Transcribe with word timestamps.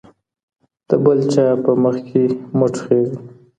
د 0.87 0.89
بل 1.03 1.19
چا 1.33 1.45
په 1.63 1.71
مخ 1.83 1.95
کې 2.07 2.23
مه 2.57 2.67
ټوخئ. 2.73 3.01